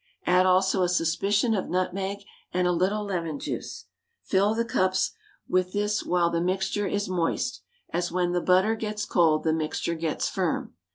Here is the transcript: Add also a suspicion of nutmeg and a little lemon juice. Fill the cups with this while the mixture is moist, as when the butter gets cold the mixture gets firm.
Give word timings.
Add 0.25 0.47
also 0.47 0.81
a 0.81 0.89
suspicion 0.89 1.53
of 1.53 1.69
nutmeg 1.69 2.23
and 2.51 2.65
a 2.67 2.71
little 2.71 3.03
lemon 3.05 3.37
juice. 3.39 3.85
Fill 4.23 4.55
the 4.55 4.65
cups 4.65 5.11
with 5.47 5.73
this 5.73 6.03
while 6.03 6.31
the 6.31 6.41
mixture 6.41 6.87
is 6.87 7.07
moist, 7.07 7.61
as 7.93 8.11
when 8.11 8.31
the 8.31 8.41
butter 8.41 8.73
gets 8.73 9.05
cold 9.05 9.43
the 9.43 9.53
mixture 9.53 9.93
gets 9.93 10.27
firm. 10.27 10.73